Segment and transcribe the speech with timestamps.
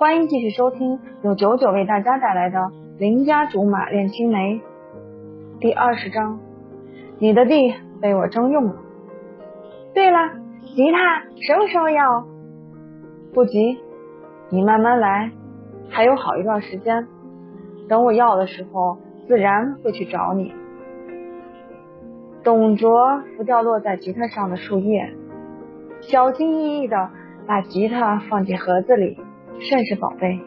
[0.00, 2.58] 欢迎继续收听由九九为大家带来的
[2.96, 4.54] 《邻家竹马恋青梅》
[5.60, 6.40] 第二十章。
[7.18, 8.76] 你的地被我征用了。
[9.92, 10.16] 对了，
[10.74, 12.24] 吉他什么时候要？
[13.34, 13.78] 不急，
[14.48, 15.32] 你慢慢来，
[15.90, 17.06] 还有好一段时间。
[17.86, 18.96] 等我要的时候，
[19.28, 20.54] 自然会去找你。
[22.42, 25.12] 董卓拂掉落在吉他上的树叶，
[26.00, 27.10] 小心翼翼的
[27.46, 29.18] 把吉他放进盒子里，
[29.60, 30.40] 甚是宝贝。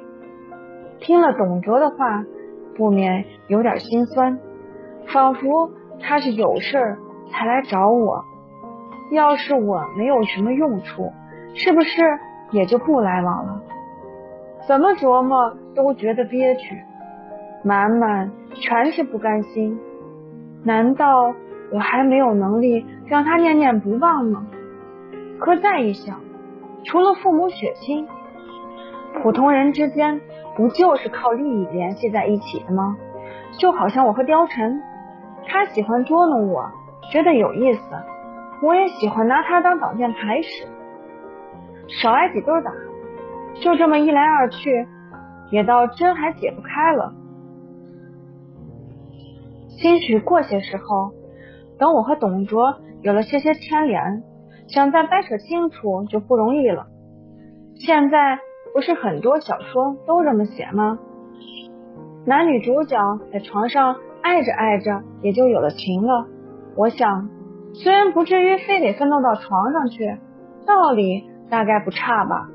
[0.99, 2.26] 听了董卓的话，
[2.76, 4.40] 不免有点心酸，
[5.08, 5.71] 仿佛
[6.02, 6.98] 他是有事
[7.31, 8.26] 才来找我。
[9.12, 11.12] 要是我没有什么用处，
[11.55, 12.02] 是不是
[12.52, 13.62] 也就不来往了？
[14.68, 16.76] 怎么琢磨都觉得憋屈，
[17.63, 19.80] 满满全是不甘心。
[20.63, 21.34] 难道？
[21.71, 24.45] 我还没有能力让他念念不忘吗？
[25.40, 26.20] 可再一想，
[26.84, 28.07] 除了父母血亲，
[29.22, 30.20] 普通人之间
[30.55, 32.98] 不就是靠利益联系在一起的吗？
[33.60, 34.82] 就好像我和貂蝉，
[35.46, 36.71] 他喜欢捉弄我，
[37.12, 37.82] 觉得有意思，
[38.62, 40.65] 我也喜欢拿他当挡箭牌使，
[42.02, 42.71] 少挨几顿打，
[43.62, 44.87] 就这么一来二去，
[45.52, 47.13] 也倒真还解不开了。
[49.70, 51.13] 兴许过些时候。
[51.80, 54.24] 等我和董卓有了些些牵连，
[54.68, 56.85] 想再掰扯清楚就不容易了。
[57.76, 58.37] 现在
[58.74, 60.99] 不是很多小说都这么写吗？
[62.26, 62.98] 男女主角
[63.32, 66.25] 在床上爱着爱着也就有了情了。
[66.75, 67.30] 我想，
[67.74, 70.18] 虽然不至于非得奋斗到床上去，
[70.66, 72.50] 道理大概不差吧。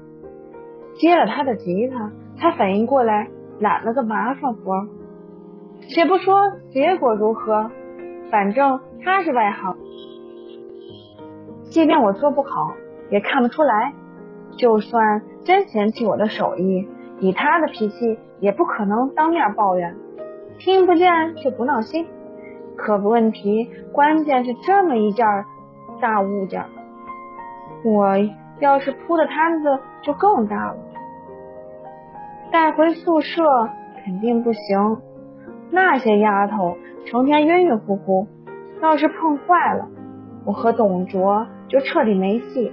[0.96, 3.28] 接了他的吉他，才反应过来
[3.60, 4.88] 揽了个麻烦活。
[5.88, 6.34] 且不说
[6.70, 7.70] 结果如何。
[8.30, 9.76] 反正他是外行，
[11.70, 12.74] 即便我做不好，
[13.08, 13.94] 也看不出来。
[14.56, 16.86] 就算真嫌弃我的手艺，
[17.20, 19.96] 以他的脾气，也不可能当面抱怨。
[20.58, 22.06] 听不见就不闹心。
[22.76, 25.26] 可问题关键是这么一件
[26.02, 26.66] 大物件，
[27.82, 28.18] 我
[28.60, 30.76] 要是铺的摊子就更大了，
[32.52, 33.42] 带回宿舍
[34.04, 34.98] 肯定不行。
[35.70, 36.76] 那些丫头。
[37.06, 38.26] 成天晕晕乎乎，
[38.82, 39.88] 要是碰坏了，
[40.44, 42.70] 我和董卓就彻底没戏。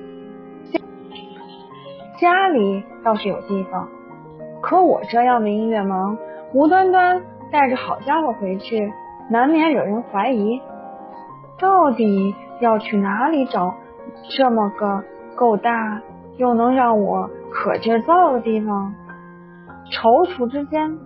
[2.17, 3.87] 家里倒是有地方，
[4.61, 6.17] 可我这样的音乐盲，
[6.53, 7.21] 无端端
[7.51, 8.91] 带着好家伙回去，
[9.29, 10.61] 难免惹人怀疑。
[11.59, 13.73] 到底要去哪里找
[14.37, 15.03] 这么个
[15.35, 16.01] 够大
[16.37, 18.93] 又能让我可劲造的地方？
[19.91, 20.97] 踌躇之间，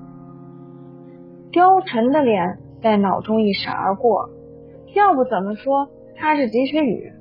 [1.51, 2.59] 貂蝉的脸。
[2.81, 4.29] 在脑中一闪而过，
[4.95, 7.11] 要不怎么说他是及时雨？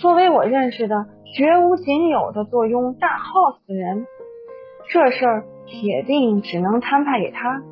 [0.00, 4.06] 作为我认识的绝无仅有的坐拥大 house 的人，
[4.90, 7.62] 这事儿铁定只能摊派给他。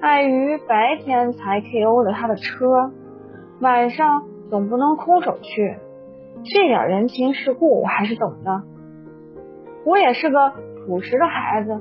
[0.00, 2.02] 碍于白天才 K.O.
[2.02, 2.92] 了他的车，
[3.60, 5.76] 晚上总不能空手去，
[6.44, 8.62] 这点人情世故我还是懂的。
[9.84, 10.52] 我也是个
[10.86, 11.80] 朴实的孩子，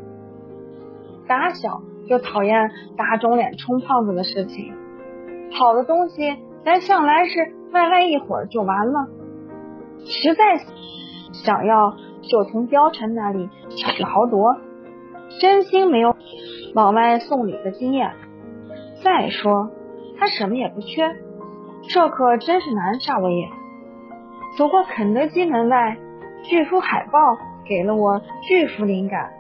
[1.28, 1.82] 打小。
[2.08, 4.72] 就讨厌打肿脸充胖子的事情。
[5.52, 9.08] 好的东西，咱向来是歪歪一会儿就完了。
[10.06, 10.44] 实在
[11.34, 14.56] 想要，就从貂蝉那里巧取豪夺。
[15.42, 16.16] 真心没有
[16.74, 18.14] 往外送礼的经验。
[19.04, 19.72] 再说，
[20.18, 21.16] 他什么也不缺，
[21.90, 23.50] 这可真是难煞我也。
[24.58, 25.98] 走过肯德基门外，
[26.44, 27.20] 巨幅海报
[27.66, 29.32] 给了我巨幅灵感。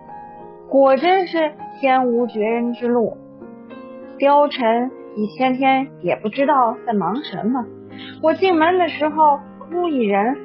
[0.69, 3.17] 果真是天无绝人之路。
[4.19, 7.63] 貂蝉一天天也不知道在忙什么。
[8.21, 9.39] 我进门的时候
[9.69, 10.37] 孤一人，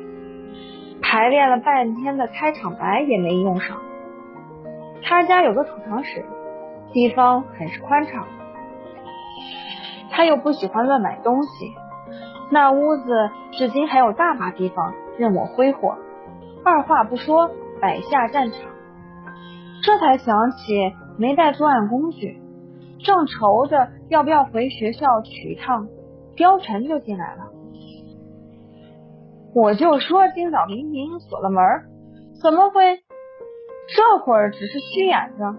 [1.03, 3.79] 排练了半天的开场白也没用上。
[5.03, 6.25] 他家有个储藏室，
[6.93, 8.27] 地方很是宽敞。
[10.11, 11.73] 他又不喜欢乱买东西，
[12.51, 15.97] 那屋子至今还有大把地方任我挥霍。
[16.65, 17.51] 二话不说，
[17.81, 18.61] 摆下战场。
[19.83, 22.39] 这才想起没带作案工具，
[22.99, 25.89] 正愁着要不要回学校取一趟，
[26.37, 27.50] 貂蝉就进来了。
[29.55, 31.65] 我就说今早明明锁了门，
[32.41, 33.01] 怎么会
[33.89, 35.55] 这会儿只是虚掩着？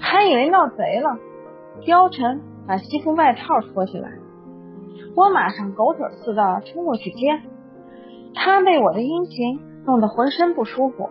[0.00, 1.18] 还以为闹贼了。
[1.80, 4.10] 貂蝉把西服外套脱下来，
[5.16, 7.40] 我马上狗腿似的冲过去接，
[8.34, 11.08] 他被我的殷勤弄得浑身不舒服。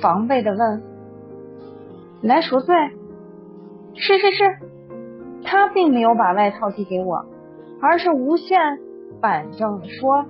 [0.00, 0.82] 防备的问
[2.22, 2.74] ：“来赎罪
[3.94, 4.44] ？”“是是是。”
[5.44, 7.26] 他并没有把外套递给我，
[7.82, 8.78] 而是无限
[9.20, 10.26] 板正说：“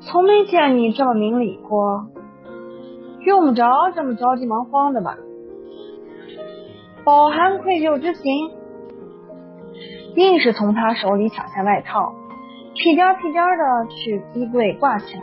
[0.00, 2.06] 从没见你这么明理过。”
[3.26, 5.18] 用不着这么着急忙慌的吧？
[7.04, 8.24] 饱含愧疚之情，
[10.16, 12.14] 硬是从他手里抢下外套，
[12.74, 15.22] 屁颠屁颠的去衣柜挂起来，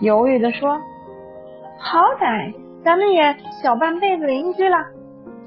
[0.00, 0.80] 犹豫的说
[1.80, 4.76] ：“好歹咱们也小半辈子邻居了，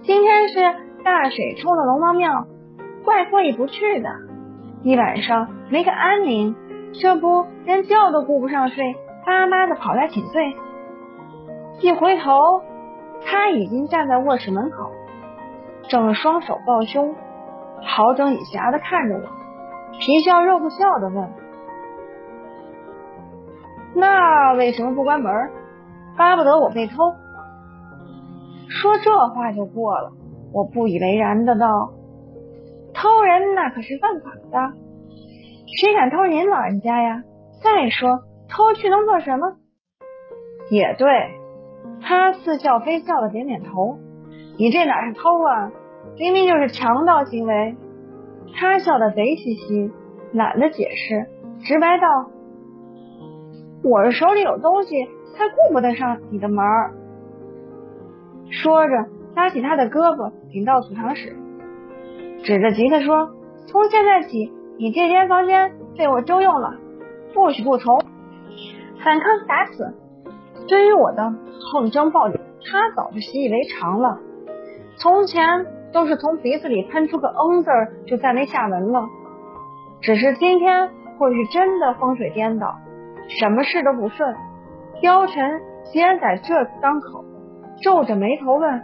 [0.01, 0.59] 今天是
[1.05, 2.47] 大水冲了龙王庙，
[3.05, 4.09] 怪过意不去的，
[4.81, 6.55] 一晚上没个安宁，
[6.93, 8.95] 这不连觉都顾不上睡，
[9.25, 10.55] 巴巴的跑来请罪。
[11.81, 12.61] 一回头，
[13.25, 14.91] 他已经站在卧室门口。”
[15.89, 17.15] 正双手抱胸，
[17.81, 19.21] 好整以暇的看着我，
[19.99, 21.29] 皮笑肉不笑的问
[23.95, 25.33] ：“那为什么不关门？
[26.15, 26.95] 巴不得我被偷？”
[28.69, 30.11] 说这话就过了，
[30.53, 31.91] 我不以为然的道
[33.01, 34.73] ：“偷人那可是犯法的，
[35.77, 37.23] 谁敢偷您老人家呀？
[37.63, 39.55] 再说偷去能做什么？”
[40.69, 41.07] 也对，
[42.01, 43.97] 他似笑非笑的点点头。
[44.57, 45.71] 你这哪是偷啊？
[46.17, 47.77] 明明就是强盗行为。
[48.53, 49.91] 他笑得贼兮兮，
[50.33, 51.27] 懒得解释，
[51.63, 52.29] 直白道
[53.81, 56.65] ：“我是手里有东西，才顾不得上你的门。”
[58.51, 59.05] 说着，
[59.35, 61.37] 拉起他的胳膊，领到储藏室，
[62.43, 63.31] 指着吉他说
[63.67, 66.75] ：“从现在起，你这间房间被我征用了，
[67.33, 68.01] 不许不从。”
[69.03, 69.93] 反抗打死。
[70.67, 71.33] 对于我的
[71.71, 72.39] 横征暴敛，
[72.69, 74.19] 他早就习以为常了。
[74.97, 77.69] 从前都是从鼻子里喷出个嗯字
[78.05, 79.07] 就再没下文了，
[80.01, 82.75] 只是今天或许真的风水颠倒，
[83.27, 84.35] 什么事都不顺。
[85.01, 87.23] 貂蝉先在这当口，
[87.81, 88.81] 皱着眉头问：“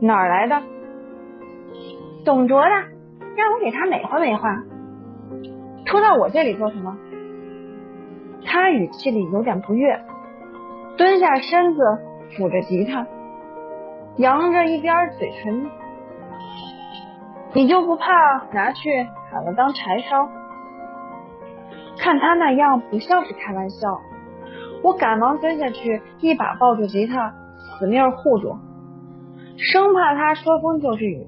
[0.00, 0.62] 哪儿来的？”
[2.24, 2.70] 董卓的，
[3.36, 4.62] 让我给他美化美化。
[5.84, 6.96] 出到我这里做什么？
[8.46, 10.00] 他语气里有点不悦，
[10.96, 11.82] 蹲下身子
[12.30, 13.06] 抚着吉他。
[14.16, 15.66] 扬着一边嘴唇，
[17.52, 18.12] 你就不怕
[18.52, 20.28] 拿去砍了当柴烧？
[21.98, 24.00] 看他那样，不像是开玩笑。
[24.82, 27.34] 我赶忙蹲下去，一把抱住吉他，
[27.78, 28.56] 死命护住，
[29.58, 31.26] 生怕他说风就是雨。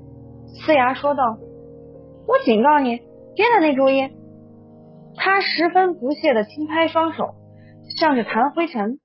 [0.65, 1.39] 呲牙说道
[2.27, 3.03] ：“我警告你，
[3.35, 4.11] 别打那主意。”
[5.19, 7.35] 他十分不屑的轻拍双手，
[7.99, 8.99] 像是弹灰尘，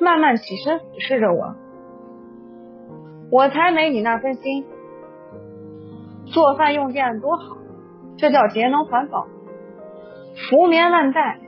[0.00, 1.54] 慢慢起身俯视着我。
[3.30, 4.64] 我才没你那份心，
[6.26, 7.56] 做饭用电多好，
[8.16, 9.26] 这叫节能环保，
[10.34, 11.38] 福棉万代，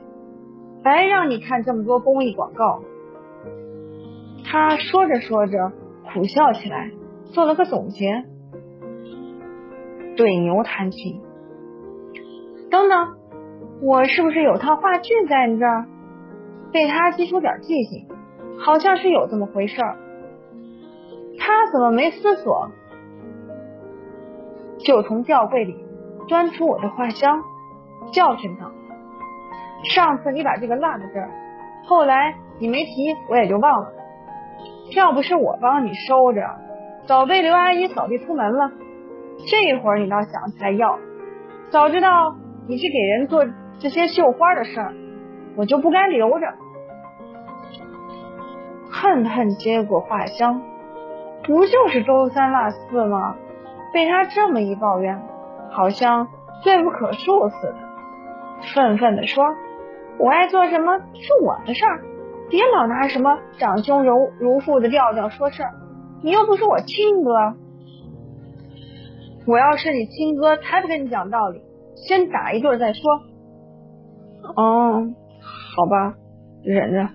[0.83, 2.83] 白让你看这么多公益广告。
[4.45, 5.71] 他说着说着
[6.13, 6.91] 苦笑起来，
[7.33, 8.25] 做了个总结，
[10.15, 11.21] 对牛弹琴。
[12.69, 13.17] 等等，
[13.81, 15.85] 我是不是有套话剧在你这儿？
[16.71, 18.07] 被他激出点记性，
[18.57, 19.97] 好像是有这么回事儿。
[21.37, 22.71] 他怎么没思索，
[24.79, 25.75] 就从吊柜里
[26.29, 27.41] 端出我的画箱，
[28.13, 28.71] 教训道
[29.83, 31.29] ：“上次你把这个落在这儿，
[31.87, 33.91] 后来你没提，我也就忘了。
[34.95, 36.41] 要不是我帮你收着，
[37.05, 38.71] 早被刘阿姨扫地出门了。
[39.47, 40.97] 这会儿你倒想起来要，
[41.69, 42.35] 早知道
[42.67, 43.45] 你是给人做
[43.79, 44.93] 这些绣花的事儿，
[45.55, 46.47] 我就不该留着。”
[48.91, 50.61] 恨恨接过画箱。
[51.43, 53.35] 不就是周三落四吗？
[53.91, 55.19] 被他这么一抱怨，
[55.71, 56.27] 好像
[56.61, 57.75] 罪不可恕似的，
[58.75, 59.43] 愤愤地说
[60.19, 61.99] ：“我爱做什么是我的事儿，
[62.47, 65.71] 别老拿什么长兄如如父的调调说事儿。
[66.21, 67.55] 你又不是我亲哥，
[69.47, 71.61] 我要是你亲哥，才不跟你讲道理，
[71.95, 73.01] 先打一顿再说。”
[74.55, 75.07] 哦，
[75.75, 76.15] 好吧，
[76.63, 77.09] 忍着，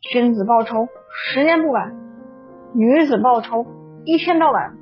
[0.00, 1.94] 君子报仇，十年不晚。
[2.74, 3.66] 女子报仇，
[4.04, 4.76] 一天到晚，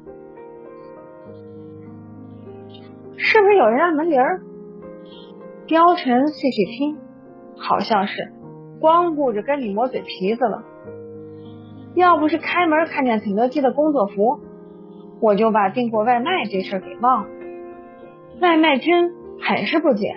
[3.17, 4.21] 是不是有人按门铃？
[5.67, 6.99] 貂蝉细细听，
[7.57, 8.33] 好像是，
[8.81, 10.63] 光顾着跟你磨嘴皮子了。
[11.95, 14.41] 要不是开门看见肯德基的工作服，
[15.23, 17.29] 我就把订过外卖这事给忘了。
[18.41, 20.17] 外卖君很是不解，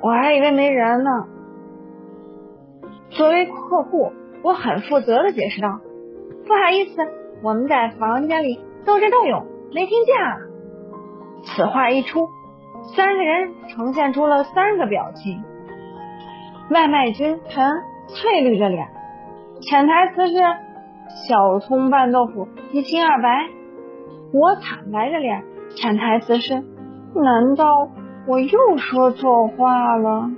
[0.00, 1.10] 我还以为没人呢。
[3.10, 4.12] 作为客户。
[4.44, 5.80] 我很负责的解释道
[6.46, 7.00] ：“不好意思，
[7.42, 10.36] 我们在房间里斗智斗勇，没听见。”啊。”
[11.56, 12.28] 此话一出，
[12.94, 15.42] 三个人呈现出了三个表情。
[16.68, 17.66] 外卖君陈
[18.08, 18.86] 翠绿着脸，
[19.62, 20.34] 潜台词是
[21.14, 23.48] 小葱拌豆腐一清二白。
[24.32, 25.44] 我惨白着脸，
[25.76, 26.54] 潜台词是
[27.14, 27.88] 难道
[28.26, 30.30] 我又说错话了？